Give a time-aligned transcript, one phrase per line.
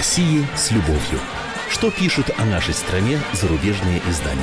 [0.00, 1.20] России с любовью.
[1.68, 4.40] Что пишут о нашей стране зарубежные издания?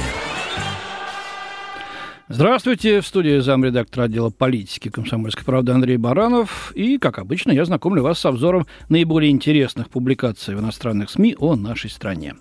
[2.27, 6.71] Здравствуйте, в студии замредактора отдела политики комсомольской правды Андрей Баранов.
[6.75, 11.55] И, как обычно, я знакомлю вас с обзором наиболее интересных публикаций в иностранных СМИ о
[11.55, 12.35] нашей стране.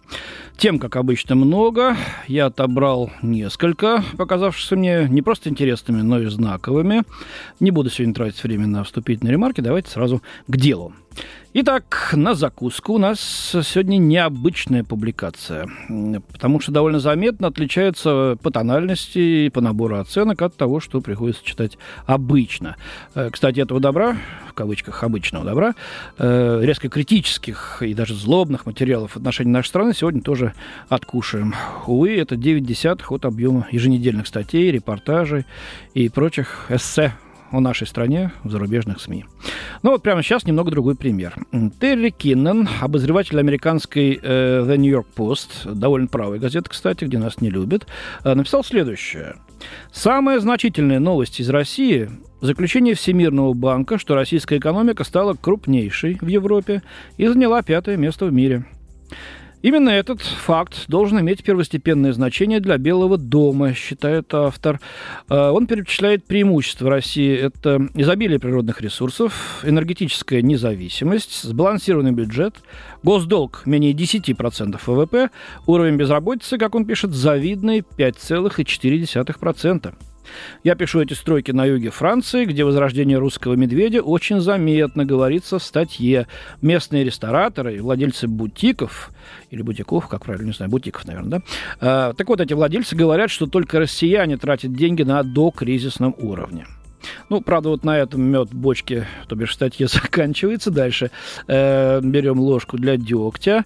[0.58, 1.96] Тем, как обычно, много.
[2.28, 7.02] Я отобрал несколько, показавшихся мне не просто интересными, но и знаковыми.
[7.60, 10.92] Не буду сегодня тратить время на вступительные ремарки, давайте сразу к делу.
[11.58, 15.66] Итак, на закуску у нас сегодня необычная публикация,
[16.30, 21.42] потому что довольно заметно отличается по тональности и по набору оценок от того, что приходится
[21.42, 22.76] читать обычно.
[23.14, 24.18] Э, кстати, этого добра,
[24.50, 25.74] в кавычках обычного добра,
[26.18, 30.52] э, резко критических и даже злобных материалов в отношении нашей страны сегодня тоже
[30.90, 31.54] откушаем.
[31.86, 35.46] Увы, это 9 десятых от объема еженедельных статей, репортажей
[35.94, 37.14] и прочих эссе
[37.50, 39.24] о нашей стране в зарубежных СМИ.
[39.82, 41.34] Ну вот прямо сейчас немного другой пример.
[41.80, 47.40] Терри Киннон, обозреватель американской э, The New York Post, довольно правой газеты, кстати, где нас
[47.40, 47.86] не любят,
[48.24, 49.36] э, написал следующее.
[49.92, 56.82] Самая значительная новость из России– заключение Всемирного банка, что российская экономика стала крупнейшей в Европе
[57.16, 58.64] и заняла пятое место в мире.
[59.62, 64.80] Именно этот факт должен иметь первостепенное значение для Белого дома, считает автор.
[65.28, 67.36] Э, он перечисляет преимущества России.
[67.36, 72.56] Это изобилие природных ресурсов, энергетическая независимость, сбалансированный бюджет,
[73.02, 75.30] госдолг менее 10% ВВП,
[75.66, 79.94] уровень безработицы, как он пишет, завидный 5,4%.
[80.64, 85.62] Я пишу эти стройки на юге Франции, где возрождение русского медведя очень заметно говорится в
[85.62, 86.26] статье.
[86.62, 89.10] Местные рестораторы и владельцы бутиков,
[89.50, 91.42] или бутиков, как правильно, не знаю, бутиков, наверное, да?
[91.80, 96.66] А, так вот, эти владельцы говорят, что только россияне тратят деньги на докризисном уровне.
[97.28, 100.70] Ну, правда, вот на этом мед бочки, то бишь статья заканчивается.
[100.70, 101.10] Дальше
[101.46, 103.64] э, берем ложку для дегтя.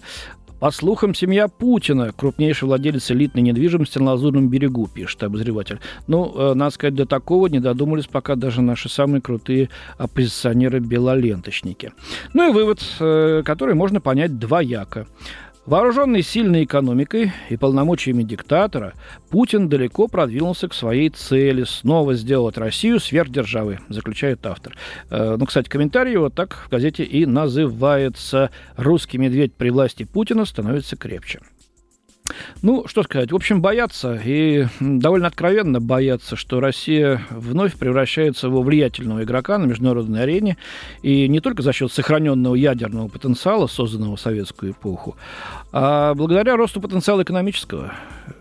[0.61, 5.79] По слухам, семья Путина, крупнейший владелец элитной недвижимости на Лазурном берегу, пишет обозреватель.
[6.05, 11.93] Ну, э, надо сказать, до такого не додумались пока даже наши самые крутые оппозиционеры-белоленточники.
[12.35, 15.07] Ну и вывод, э, который можно понять двояко.
[15.67, 18.93] Вооруженный сильной экономикой и полномочиями диктатора,
[19.29, 24.75] Путин далеко продвинулся к своей цели снова сделать Россию сверхдержавой, заключает автор.
[25.11, 30.45] Э, ну, кстати, комментарий вот так в газете и называется «Русский медведь при власти Путина
[30.45, 31.41] становится крепче».
[32.61, 38.61] Ну, что сказать, в общем, боятся, и довольно откровенно боятся, что Россия вновь превращается во
[38.61, 40.57] влиятельного игрока на международной арене,
[41.01, 45.15] и не только за счет сохраненного ядерного потенциала, созданного в советскую эпоху,
[45.71, 47.93] а благодаря росту потенциала экономического.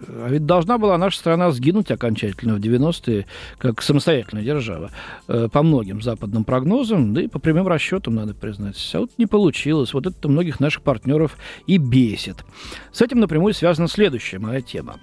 [0.08, 3.26] А ведь должна была наша страна сгинуть окончательно в 90-е,
[3.58, 4.90] как самостоятельная держава,
[5.28, 8.76] э, по многим западным прогнозам, да и по прямым расчетам, надо признать.
[8.94, 9.94] А вот не получилось.
[9.94, 11.36] Вот это многих наших партнеров
[11.66, 12.44] и бесит.
[12.92, 14.98] С этим напрямую связана следующая моя тема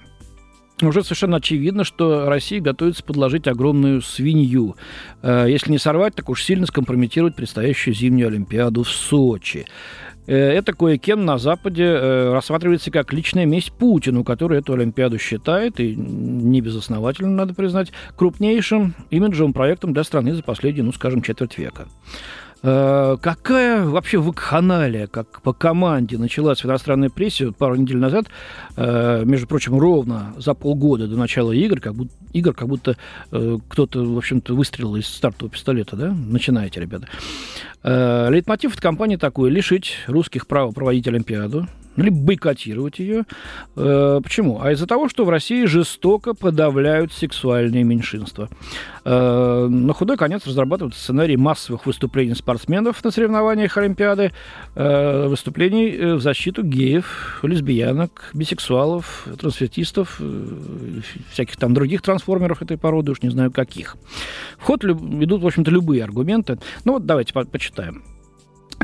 [0.81, 4.75] уже совершенно очевидно, что Россия готовится подложить огромную свинью.
[5.23, 9.65] Э, если не сорвать, так уж сильно скомпрометировать предстоящую зимнюю Олимпиаду в Сочи.
[10.27, 15.79] Э, это кое-кем на Западе э, рассматривается как личная месть Путину, который эту Олимпиаду считает,
[15.79, 21.57] и не безосновательно, надо признать, крупнейшим имиджевым проектом для страны за последние, ну, скажем, четверть
[21.57, 21.87] века.
[22.63, 28.28] Э, какая вообще вакханалия, как по команде, началась в иностранной прессе вот пару недель назад,
[28.75, 32.97] э, между прочим, ровно за полгода до начала игр, как будто, игр, как будто
[33.31, 36.12] э, кто-то, в общем-то, выстрелил из стартового пистолета, да?
[36.12, 37.07] Начинаете, ребята.
[37.87, 41.67] Лейтмотив этой кампании такой– лишить русских права проводить Олимпиаду,
[41.97, 43.25] либо бойкотировать ее.
[43.75, 44.61] Э, почему?
[44.61, 48.49] А из-за того, что в России жестоко подавляют сексуальные меньшинства.
[49.03, 54.31] Э, на худой конец разрабатывают сценарий массовых выступлений спортсменов на соревнованиях Олимпиады,
[54.75, 62.77] э, выступлений э, в защиту геев, лесбиянок, бисексуалов, трансвестистов, э, всяких там других трансформеров этой
[62.77, 63.97] породы, уж не знаю каких.
[64.59, 66.59] В ход идут, в общем-то, любые аргументы.
[66.85, 67.76] Ну вот давайте по почитаем.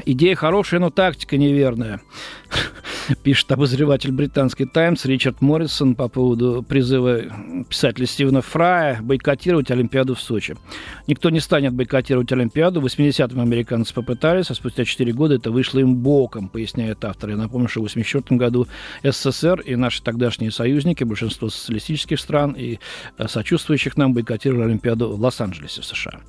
[0.06, 2.02] Идея хорошая, но тактика неверная.
[3.24, 7.22] пишет обозреватель британской «Таймс» Ричард Моррисон по поводу призыва
[7.70, 10.56] писателя Стивена Фрая бойкотировать Олимпиаду в Сочи.
[11.08, 12.82] Никто не станет бойкотировать Олимпиаду.
[12.82, 17.32] В 80-м американцы попытались, а спустя 4 года это вышло им боком, поясняет автор.
[17.32, 18.68] Я напомню, что в 84 году
[19.04, 22.80] СССР и наши тогдашние союзники, большинство социалистических стран и
[23.18, 26.20] э, сочувствующих нам бойкотировали Олимпиаду в Лос-Анджелесе в США.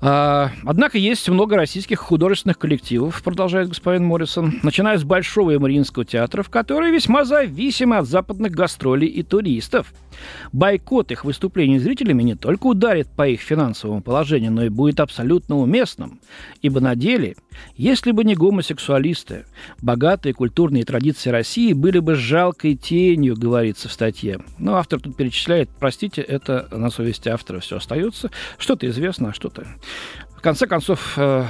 [0.00, 6.04] А, однако есть много российских художественных коллективов, продолжает господин Моррисон, начиная с Большого и Мариинского
[6.04, 9.94] театров, которые весьма зависимы от западных гастролей и туристов.
[10.52, 15.56] Бойкот их выступлений зрителями не только ударит по их финансовому положению, но и будет абсолютно
[15.56, 16.20] уместным.
[16.62, 17.36] Ибо на деле,
[17.76, 19.46] если бы не гомосексуалисты,
[19.80, 24.40] богатые культурные традиции России были бы жалкой тенью, говорится в статье.
[24.58, 28.30] Но автор тут перечисляет, простите, это на совести автора все остается.
[28.58, 29.66] Что-то известно, а что-то
[30.44, 31.46] конце концов, э,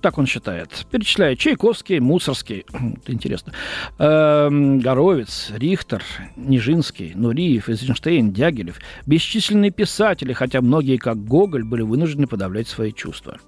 [0.00, 0.86] так он считает.
[0.90, 3.52] Перечисляет Чайковский, Мусорский, это интересно,
[3.98, 6.02] э, Горовец, Рихтер,
[6.36, 8.78] Нижинский, Нуриев, Эйзенштейн, Дягилев.
[9.06, 13.38] Бесчисленные писатели, хотя многие, как Гоголь, были вынуждены подавлять свои чувства.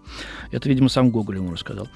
[0.50, 1.88] Это, видимо, сам Гоголь ему рассказал.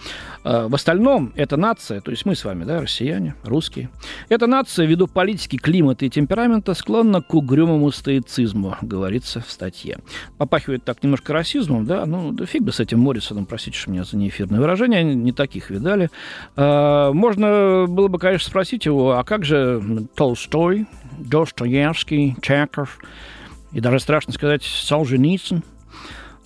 [0.44, 3.90] Э, в остальном, эта нация, то есть мы с вами, да, россияне, русские,
[4.28, 9.98] эта нация, ввиду политики, климата и темперамента, склонна к угрюмому стоицизму, говорится в статье.
[10.38, 14.16] Попахивает так немножко расизмом, да, ну, да фиг бы с этим Моррисоном, простите меня за
[14.16, 16.10] неэфир эфирное выражение, не таких видали.
[16.56, 19.82] А, можно было бы, конечно, спросить его, а как же
[20.14, 20.86] Толстой,
[21.18, 22.98] Достоевский, Чеков,
[23.72, 25.62] и даже страшно сказать Солженицын,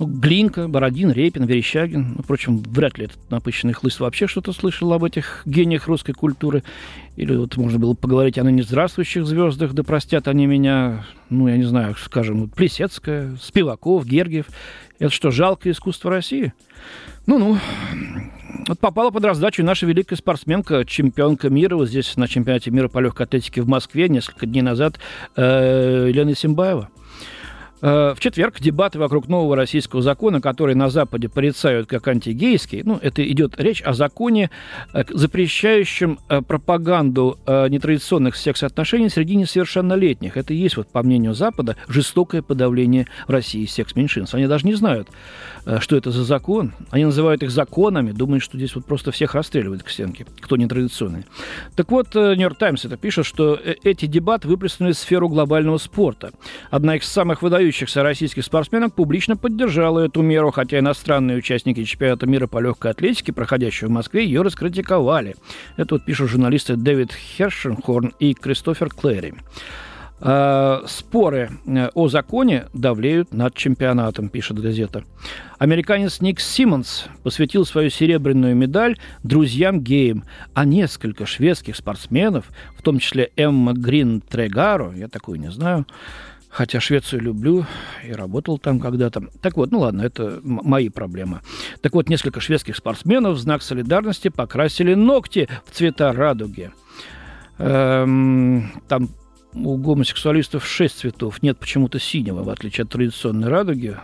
[0.07, 2.15] Глинка, Бородин, Репин, Верещагин.
[2.17, 6.63] Ну, впрочем, вряд ли этот напыщенный хлыст вообще что-то слышал об этих гениях русской культуры.
[7.17, 11.57] Или вот можно было поговорить о ныне здравствующих звездах, да простят они меня, ну, я
[11.57, 14.47] не знаю, скажем, Плесецкая, Спиваков, Гергиев.
[14.99, 16.53] Это что, жалкое искусство России?
[17.27, 17.59] Ну-ну.
[18.69, 22.99] Вот попала под раздачу наша великая спортсменка, чемпионка мира, вот здесь на чемпионате мира по
[22.99, 24.99] легкой атлетике в Москве несколько дней назад,
[25.37, 26.89] э, Елена Симбаева.
[27.83, 32.99] Э, в четверг дебаты вокруг нового российского закона, который на Западе порицают как антигейский, ну,
[33.01, 34.51] это идет речь о законе,
[34.93, 40.37] э, запрещающем э, пропаганду нетрадиционных секс-отношений среди несовершеннолетних.
[40.37, 44.35] Это и есть, вот, по мнению Запада, жестокое подавление в России секс-меньшинств.
[44.35, 45.09] Они даже не знают,
[45.81, 46.73] что это за закон.
[46.91, 51.25] Они называют их законами, думают, что здесь вот просто всех расстреливают к стенке, кто нетрадиционный.
[51.77, 56.33] Так вот, Нью-Йорк Таймс это пишет, что эти дебаты выплеснули в сферу глобального спорта.
[56.71, 62.27] Одна из самых выдающихся выдающихся российских спортсменок публично поддержала эту меру, хотя иностранные участники чемпионата
[62.27, 65.37] мира по легкой атлетике, проходящего в Москве, ее раскритиковали.
[65.77, 69.35] Это вот пишут журналисты Дэвид Хершенхорн и Кристофер Клэри.
[70.21, 75.05] А, споры э, о законе давлеют над чемпионатом, пишет газета.
[75.59, 80.25] Американец Ник Симмонс посвятил свою серебряную медаль друзьям геям,
[80.55, 82.47] а несколько шведских спортсменов,
[82.77, 85.87] в том числе Эмма Грин Трегаро, я такую не знаю,
[86.51, 87.65] хотя Швецию люблю
[88.05, 89.23] и работал там когда-то.
[89.41, 91.41] Так вот, ну ладно, это мои проблемы.
[91.81, 96.73] Так вот, несколько шведских спортсменов в знак солидарности покрасили ногти в цвета радуги.
[97.59, 99.09] Эм, там
[99.55, 103.97] у гомосексуалистов шесть цветов, нет почему-то синего, в отличие от традиционной радуги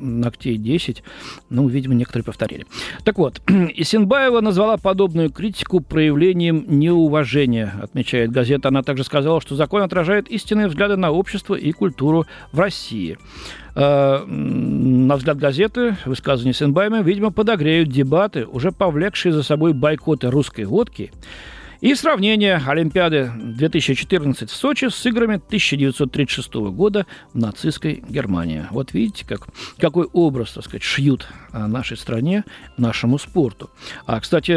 [0.00, 1.02] ногтей 10.
[1.50, 2.66] Ну, видимо, некоторые повторили.
[3.04, 8.68] Так вот, Исенбаева назвала подобную критику проявлением неуважения, отмечает газета.
[8.68, 13.18] Она также сказала, что закон отражает истинные взгляды на общество и культуру в России.
[13.74, 20.64] Э, на взгляд газеты, высказывания Исенбаева, видимо, подогреют дебаты, уже повлекшие за собой бойкоты русской
[20.64, 21.12] водки
[21.80, 28.66] и сравнение Олимпиады 2014 в Сочи с играми 1936 года в нацистской Германии.
[28.70, 29.46] Вот видите, как,
[29.78, 32.44] какой образ, так сказать, шьют нашей стране,
[32.76, 33.70] нашему спорту.
[34.06, 34.52] А, кстати,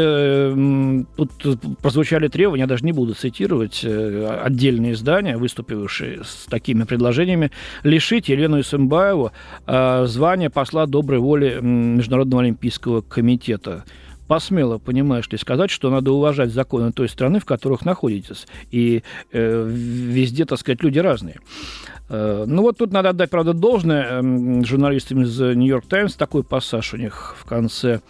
[1.26, 7.50] тут прозвучали требования, я даже не буду цитировать, э, отдельные издания, выступившие с такими предложениями,
[7.84, 9.32] лишить Елену Исымбаеву
[9.66, 13.84] э, звания посла доброй воли Международного олимпийского комитета
[14.32, 18.46] посмело, понимаешь ли, сказать, что надо уважать законы той страны, в которых находитесь.
[18.70, 21.38] И э, везде, так сказать, люди разные.
[22.08, 26.14] Э, ну вот тут надо отдать, правда, должное э, журналистам из «Нью-Йорк Таймс».
[26.14, 28.00] Такой пассаж у них в конце.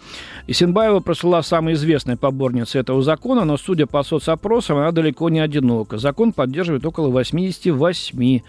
[0.47, 5.97] Исенбаева просила самая известная поборница этого закона, но, судя по соцопросам, она далеко не одинока.
[5.97, 8.41] Закон поддерживает около 88%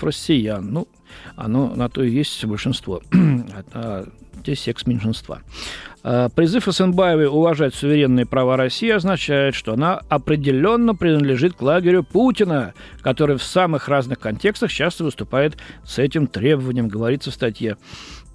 [0.00, 0.72] россиян.
[0.72, 0.88] Ну,
[1.36, 3.02] оно на то и есть большинство.
[3.74, 4.06] а
[4.40, 5.42] здесь секс меньшинства.
[6.02, 12.74] Э, призыв Эсенбаевой уважать суверенные права России означает, что она определенно принадлежит к лагерю Путина,
[13.02, 17.76] который в самых разных контекстах часто выступает с этим требованием, говорится в статье.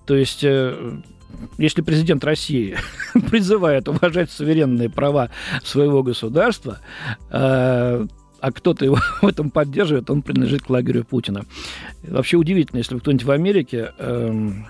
[0.06, 1.00] То есть э,
[1.58, 2.78] если президент России
[3.30, 5.30] призывает уважать суверенные права
[5.64, 6.80] своего государства,
[7.32, 8.06] э,
[8.40, 11.46] а кто-то его в этом поддерживает, он принадлежит к лагерю Путина.
[12.04, 14.68] Вообще удивительно, если бы кто-нибудь в Америке эм,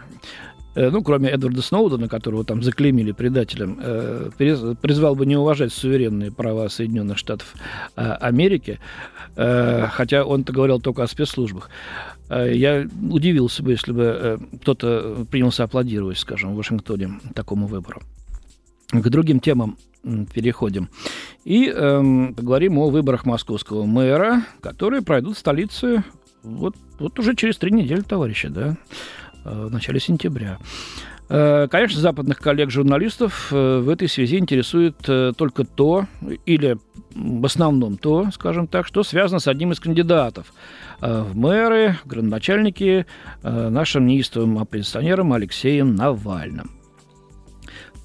[0.76, 4.30] ну, кроме Эдварда Сноудена, которого там заклеймили предателем, э,
[4.82, 7.54] призвал бы не уважать суверенные права Соединенных Штатов
[7.96, 8.80] Америки,
[9.36, 11.70] хотя он-то говорил только о спецслужбах.
[12.30, 18.02] Я удивился бы, если бы кто-то принялся аплодировать, скажем, в Вашингтоне такому выбору.
[18.92, 19.78] К другим темам
[20.34, 20.90] переходим.
[21.44, 26.04] И эм, поговорим о выборах московского мэра, которые пройдут в столице
[26.44, 28.76] вот, вот уже через три недели, товарищи, да, э,
[29.46, 30.58] в начале сентября.
[31.30, 34.98] Э, конечно, западных коллег-журналистов э, в этой связи интересует
[35.38, 36.08] только то,
[36.46, 36.78] или
[37.14, 40.52] в основном то, скажем так, что связано с одним из кандидатов
[41.00, 43.06] в мэры, градоначальники,
[43.42, 46.72] нашим неистовым оппозиционером Алексеем Навальным.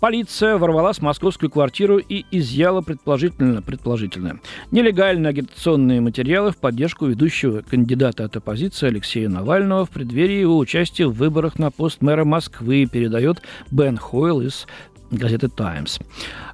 [0.01, 4.41] Полиция ворвалась в московскую квартиру и изъяла предположительно, предположительно
[4.71, 11.07] нелегальные агитационные материалы в поддержку ведущего кандидата от оппозиции Алексея Навального в преддверии его участия
[11.07, 14.67] в выборах на пост мэра Москвы, передает Бен Хойл из
[15.11, 15.99] газеты «Таймс».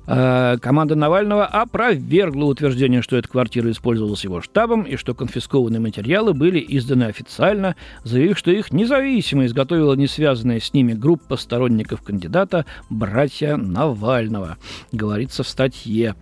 [0.06, 6.32] Э, команда Навального опровергла утверждение, что эта квартира использовалась его штабом и что конфискованные материалы
[6.32, 12.66] были изданы официально, заявив, что их независимо изготовила не связанная с ними группа сторонников кандидата
[12.88, 14.58] «Братья Навального»,
[14.92, 16.14] говорится в статье.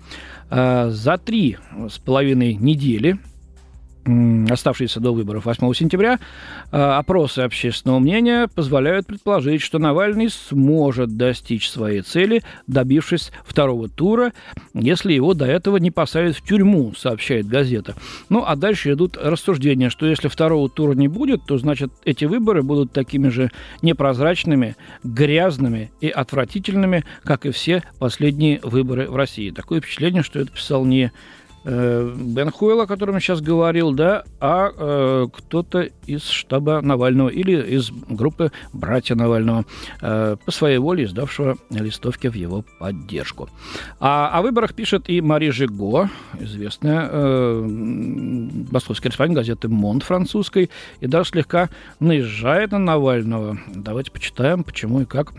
[0.50, 3.19] Э, за три с половиной недели
[4.51, 6.19] оставшиеся до выборов 8 сентября,
[6.71, 14.33] э, опросы общественного мнения позволяют предположить, что Навальный сможет достичь своей цели, добившись второго тура,
[14.75, 17.95] если его до этого не посадят в тюрьму, сообщает газета.
[18.29, 22.63] Ну, а дальше идут рассуждения, что если второго тура не будет, то, значит, эти выборы
[22.63, 23.51] будут такими же
[23.83, 29.51] непрозрачными, грязными и отвратительными, как и все последние выборы в России.
[29.51, 31.13] Такое впечатление, что это писал не
[31.64, 37.76] Бен Хуэлл, о котором я сейчас говорил, да, а э, кто-то из штаба Навального или
[37.76, 39.64] из группы «Братья Навального»,
[40.02, 43.49] э, по своей воле издавшего листовки в его поддержку.
[43.99, 47.61] А о выборах пишет и Мари Жиго, известная э,
[48.71, 53.59] московский корреспондент газеты «Монт» французской, и даже слегка наезжает на Навального.
[53.75, 55.33] Давайте почитаем, почему и как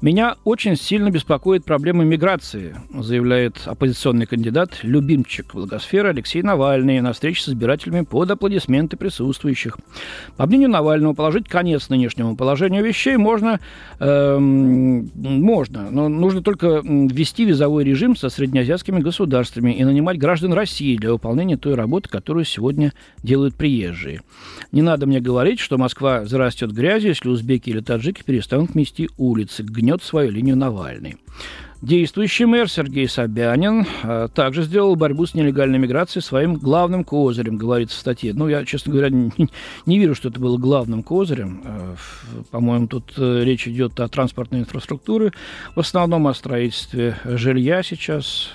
[0.00, 7.42] меня очень сильно беспокоит проблема миграции, заявляет оппозиционный кандидат, любимчик благосферы Алексей Навальный на встрече
[7.42, 9.78] с избирателями под аплодисменты присутствующих.
[10.36, 13.60] По мнению Навального, положить конец нынешнему положению вещей можно,
[14.00, 20.96] э, можно, но нужно только ввести визовой режим со среднеазиатскими государствами и нанимать граждан России
[20.96, 22.92] для выполнения той работы, которую сегодня
[23.22, 24.22] делают приезжие.
[24.72, 29.53] Не надо мне говорить, что Москва зарастет грязью, если узбеки или таджики перестанут мести улицы.
[29.62, 31.16] Гнет свою линию Навальный.
[31.84, 37.98] Действующий мэр Сергей Собянин э, также сделал борьбу с нелегальной миграцией своим главным козырем, говорится
[37.98, 38.32] в статье.
[38.32, 39.30] Ну, я, честно говоря, не,
[39.84, 41.60] не верю, что это было главным козырем.
[41.62, 41.96] Э,
[42.50, 45.32] по-моему, тут э, речь идет о транспортной инфраструктуре,
[45.74, 48.48] в основном о строительстве жилья сейчас.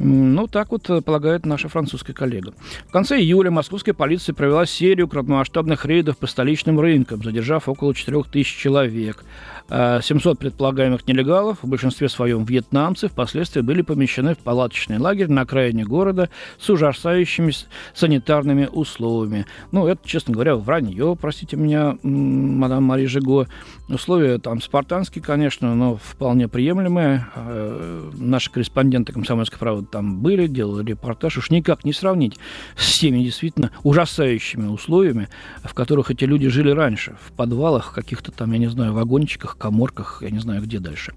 [0.00, 2.54] Ну, так вот полагает наша французская коллега.
[2.86, 8.58] В конце июля московская полиция провела серию крупномасштабных рейдов по столичным рынкам, задержав около 4000
[8.58, 9.24] человек.
[9.70, 15.84] 700 предполагаемых нелегалов, в большинстве своем вьетнамцы, впоследствии были помещены в палаточный лагерь на окраине
[15.84, 17.52] города с ужасающими
[17.92, 19.46] санитарными условиями.
[19.72, 23.46] Ну, это, честно говоря, вранье, простите меня, мадам Мари Жиго.
[23.88, 27.26] Условия там спартанские, конечно, но вполне приемлемые.
[27.34, 31.38] Э, наши корреспонденты «Комсомольской правды» там были, делали репортаж.
[31.38, 32.38] Уж никак не сравнить
[32.76, 35.28] с теми действительно ужасающими условиями,
[35.64, 37.16] в которых эти люди жили раньше.
[37.26, 41.14] В подвалах, каких-то там, я не знаю, вагончиках, коморках, я не знаю, где дальше.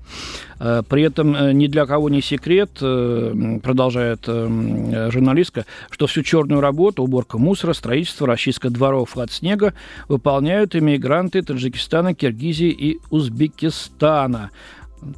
[0.59, 7.03] Э, при этом э, ни для кого не секрет, продолжает журналистка, что всю черную работу,
[7.03, 9.73] уборка мусора, строительство, расчистка дворов от снега
[10.07, 14.51] выполняют иммигранты Таджикистана, Киргизии и Узбекистана.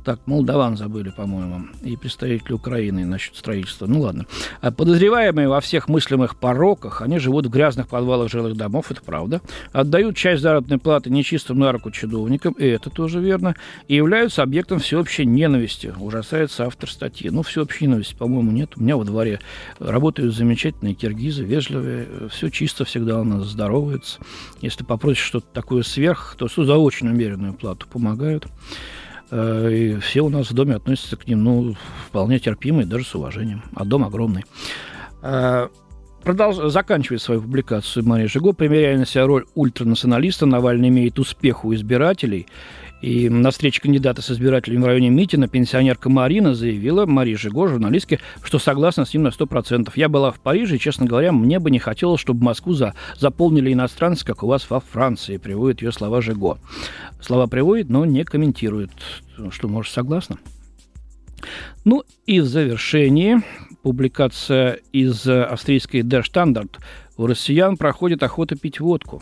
[0.06, 3.86] Так, молдаван забыли, по-моему, и представители Украины насчет строительства.
[3.86, 4.25] Ну ладно.
[4.62, 9.42] А подозреваемые во всех мыслимых пороках, они живут в грязных подвалах жилых домов, это правда.
[9.74, 13.56] Отдают часть заработной платы нечистым на руку чудовникам, и это тоже верно.
[13.90, 17.30] И являются объектом всеобщей ненависти, ужасается автор статьи.
[17.30, 18.74] Ну, всеобщей ненависти, по-моему, нет.
[18.78, 19.42] У меня во дворе
[19.80, 24.20] работают замечательные киргизы, вежливые, все чисто всегда у нас здороваются.
[24.62, 28.48] Если попросишь что-то такое сверх, то за очень умеренную плату помогают.
[29.36, 31.75] Э, и все у нас в доме относятся к ним, ну,
[32.08, 33.63] вполне терпимо и даже с уважением.
[33.74, 34.44] А дом огромный.
[35.24, 35.70] Э,
[36.24, 36.72] продолж...
[36.72, 42.46] Заканчивает свою публикацию Мария Жиго, примеряя на себя роль ультранационалиста, Навальный имеет успех у избирателей
[43.03, 48.22] И на встрече кандидата с избирателями в районе Митина пенсионерка Марина заявила, Мария Жиго, журналистке,
[48.41, 49.91] что согласна с ним на 100%.
[49.95, 53.74] Я была в Париже, и, честно говоря, мне бы не хотелось, чтобы Москву за, заполнили
[53.74, 56.60] иностранцы, как у вас во Франции, приводит ее слова Жиго.
[57.19, 58.91] Слова приводит, но не комментирует.
[59.50, 60.38] Что, может, согласна?
[61.83, 63.41] Ну и в завершении
[63.81, 66.77] публикация из австрийской Der Standard.
[67.17, 69.22] У россиян проходит охота пить водку.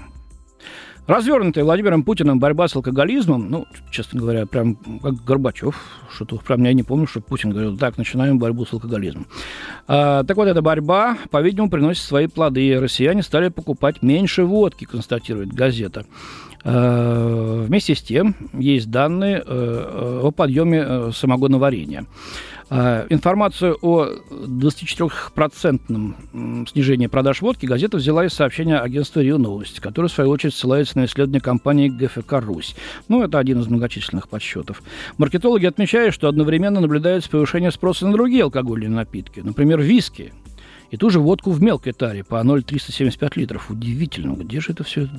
[1.08, 5.76] Развернутая Владимиром Путиным борьба с алкоголизмом, ну, честно говоря, прям как Горбачев,
[6.14, 9.26] что-то прям я не помню, что Путин говорил, так, начинаем борьбу с алкоголизмом.
[9.88, 12.80] А, так вот, эта борьба, по-видимому, приносит свои плоды.
[12.80, 16.06] Россияне стали покупать меньше водки, констатирует газета.
[16.64, 22.06] А, вместе с тем, есть данные э, о подъеме э, самогоноварения.
[22.74, 30.08] А, информацию о 24% снижении продаж водки газета взяла из сообщения агентства РИО Новости, которое,
[30.08, 32.78] в свою очередь, ссылается на исследование компании ГФК «Русь».
[33.10, 34.84] Ну, это один из многочисленных подсчетов.
[35.18, 40.32] Маркетологи отмечают, что одновременно наблюдается повышение спроса на другие алкогольные напитки, например, виски,
[40.92, 43.70] и ту же водку в мелкой таре по 0,375 литров.
[43.70, 45.10] Удивительно, где же это все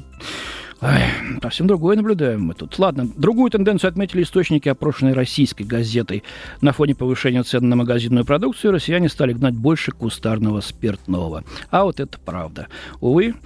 [0.85, 2.77] Ай, совсем другое наблюдаем мы тут.
[2.77, 6.25] Ладно, другую тенденцию отметили источники, опрошенные российской газетой.
[6.61, 11.45] На фоне повышения цен на магазинную продукцию россияне стали гнать больше кустарного спиртного.
[11.71, 12.67] А вот это правда.
[13.01, 13.37] Увы,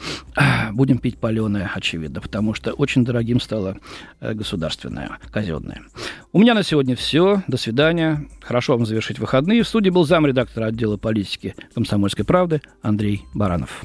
[0.73, 3.76] будем пить паленое, очевидно, потому что очень дорогим стало
[4.21, 5.83] э, государственное, казенное.
[6.33, 7.43] У меня на сегодня все.
[7.49, 8.26] До свидания.
[8.40, 9.62] Хорошо вам завершить выходные.
[9.62, 13.85] В студии был замредактора отдела политики «Комсомольской правды» Андрей Баранов.